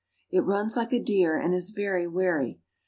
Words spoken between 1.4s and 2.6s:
is very wary.